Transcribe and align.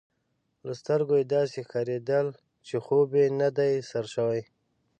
له 0.65 0.73
سترګو 0.81 1.13
يې 1.19 1.25
داسي 1.33 1.59
ښکارېدل، 1.67 2.27
چي 2.67 2.75
خوب 2.85 3.09
یې 3.19 3.25
نه 3.39 3.49
دی 3.57 3.73
سر 3.89 4.05
شوی. 4.13 4.41